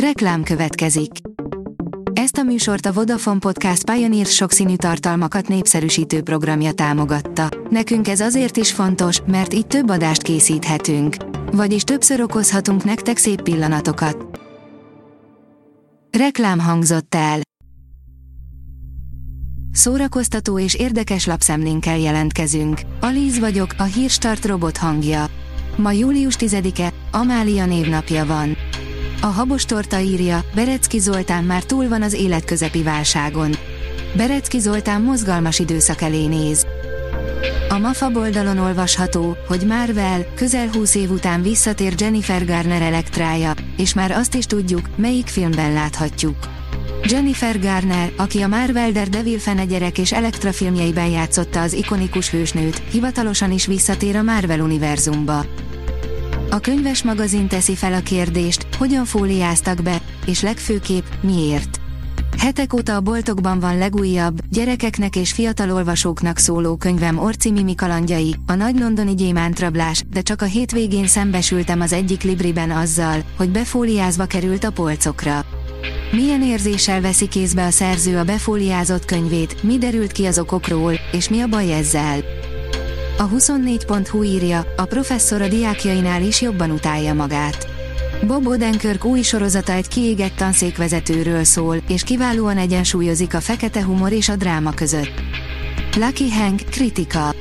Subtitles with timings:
[0.00, 1.10] Reklám következik.
[2.12, 7.48] Ezt a műsort a Vodafone Podcast Pioneer sokszínű tartalmakat népszerűsítő programja támogatta.
[7.70, 11.16] Nekünk ez azért is fontos, mert így több adást készíthetünk.
[11.52, 14.40] Vagyis többször okozhatunk nektek szép pillanatokat.
[16.18, 17.40] Reklám hangzott el.
[19.72, 22.80] Szórakoztató és érdekes lapszemlénkkel jelentkezünk.
[23.00, 25.26] Alíz vagyok, a hírstart robot hangja.
[25.76, 28.56] Ma július 10-e, Amália névnapja van.
[29.20, 33.56] A Habos Torta írja, Berecki Zoltán már túl van az életközepi válságon.
[34.16, 36.66] Berecki Zoltán mozgalmas időszak elé néz.
[37.68, 43.94] A MAFA oldalon olvasható, hogy Marvel közel 20 év után visszatér Jennifer Garner elektrája, és
[43.94, 46.36] már azt is tudjuk, melyik filmben láthatjuk.
[47.02, 53.52] Jennifer Garner, aki a Marvel Daredevil fenegyerek és Elektra filmjeiben játszotta az ikonikus hősnőt, hivatalosan
[53.52, 55.44] is visszatér a Marvel univerzumba.
[56.50, 61.80] A könyves magazin teszi fel a kérdést, hogyan fóliáztak be, és legfőképp, miért.
[62.38, 68.34] Hetek óta a boltokban van legújabb, gyerekeknek és fiatal olvasóknak szóló könyvem Orci Mimi kalandjai,
[68.46, 74.24] a nagy londoni gyémántrablás, de csak a hétvégén szembesültem az egyik libriben azzal, hogy befóliázva
[74.24, 75.44] került a polcokra.
[76.12, 81.28] Milyen érzéssel veszi kézbe a szerző a befóliázott könyvét, mi derült ki az okokról, és
[81.28, 82.18] mi a baj ezzel?
[83.18, 87.66] A 24.hu írja, a professzor a diákjainál is jobban utálja magát.
[88.26, 94.28] Bob Odenkirk új sorozata egy kiégett tanszékvezetőről szól, és kiválóan egyensúlyozik a fekete humor és
[94.28, 95.22] a dráma között.
[95.94, 97.34] Lucky Hank, kritika.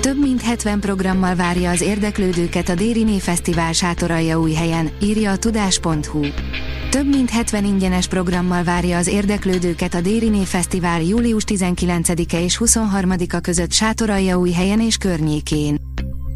[0.00, 5.36] Több mint 70 programmal várja az érdeklődőket a Dériné Fesztivál sátoralja új helyen, írja a
[5.36, 6.26] tudás.hu.
[6.90, 13.40] Több mint 70 ingyenes programmal várja az érdeklődőket a Dériné Fesztivál július 19-e és 23-a
[13.40, 15.76] között sátoralja új helyen és környékén.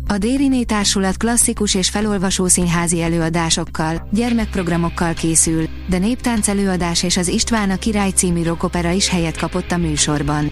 [0.06, 7.28] A Dériné Társulat klasszikus és felolvasó színházi előadásokkal, gyermekprogramokkal készül, de néptánc előadás és az
[7.28, 10.51] István a király című rockopera is helyet kapott a műsorban.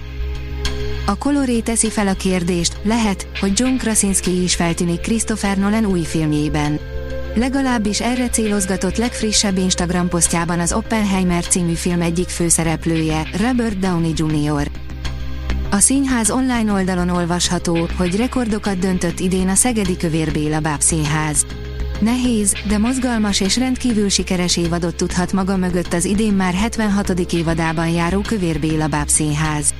[1.07, 6.03] A Coloré teszi fel a kérdést, lehet, hogy John Krasinski is feltűnik Christopher Nolan új
[6.03, 6.79] filmjében.
[7.35, 14.71] Legalábbis erre célozgatott legfrissebb Instagram posztjában az Oppenheimer című film egyik főszereplője, Robert Downey Jr.
[15.71, 21.47] A színház online oldalon olvasható, hogy rekordokat döntött idén a Szegedi Kövér Béla Báb Színház.
[22.01, 27.11] Nehéz, de mozgalmas és rendkívül sikeres évadot tudhat maga mögött az idén már 76.
[27.33, 29.75] évadában járó Kövér Béla Báb Színház.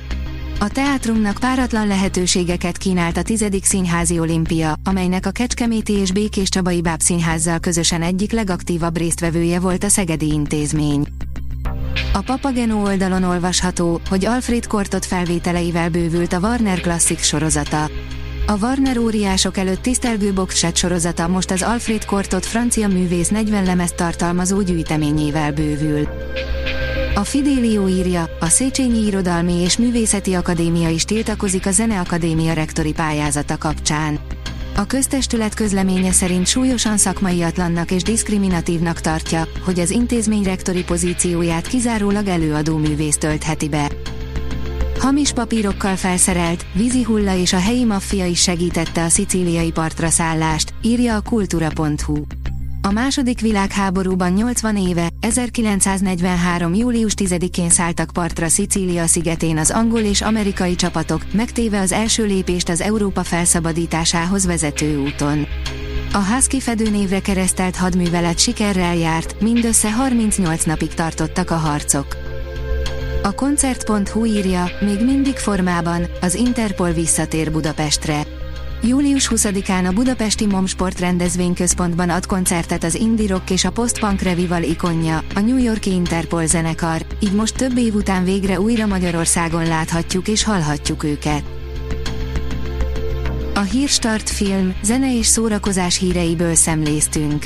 [0.59, 6.81] A teátrumnak páratlan lehetőségeket kínált a tizedik színházi olimpia, amelynek a Kecskeméti és Békés Csabai
[6.81, 11.07] Báb Színházzal közösen egyik legaktívabb résztvevője volt a Szegedi Intézmény.
[12.13, 17.89] A Papageno oldalon olvasható, hogy Alfred Kortot felvételeivel bővült a Warner Classic sorozata.
[18.47, 23.95] A Warner óriások előtt tisztelgő boxset sorozata most az Alfred Kortot francia művész 40 lemezt
[23.95, 26.07] tartalmazó gyűjteményével bővül.
[27.15, 33.57] A Fidelio írja, a Széchenyi Irodalmi és Művészeti Akadémia is tiltakozik a Zeneakadémia rektori pályázata
[33.57, 34.19] kapcsán.
[34.75, 42.27] A köztestület közleménye szerint súlyosan szakmaiatlannak és diszkriminatívnak tartja, hogy az intézmény rektori pozícióját kizárólag
[42.27, 43.91] előadó művész töltheti be.
[44.99, 51.15] Hamis papírokkal felszerelt, vízihulla és a helyi maffia is segítette a szicíliai partra szállást, írja
[51.15, 52.23] a kultúra.hu.
[52.81, 56.73] A második világháborúban 80 éve, 1943.
[56.73, 62.69] július 10-én szálltak partra Szicília szigetén az angol és amerikai csapatok, megtéve az első lépést
[62.69, 65.47] az Európa felszabadításához vezető úton.
[66.13, 72.17] A Husky fedőnévre keresztelt hadművelet sikerrel járt, mindössze 38 napig tartottak a harcok.
[73.23, 78.23] A koncert.hu írja, még mindig formában, az Interpol visszatér Budapestre.
[78.81, 84.63] Július 20-án a Budapesti Momsport rendezvényközpontban ad koncertet az indie rock és a post-punk revival
[84.63, 90.27] ikonja, a New Yorki Interpol zenekar, így most több év után végre újra Magyarországon láthatjuk
[90.27, 91.43] és hallhatjuk őket.
[93.53, 97.45] A Hírstart film, zene és szórakozás híreiből szemléztünk.